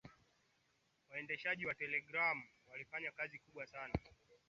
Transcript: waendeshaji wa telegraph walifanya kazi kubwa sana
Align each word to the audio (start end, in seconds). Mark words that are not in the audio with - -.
waendeshaji 1.11 1.65
wa 1.65 1.75
telegraph 1.75 2.37
walifanya 2.71 3.11
kazi 3.11 3.39
kubwa 3.39 3.67
sana 3.67 3.93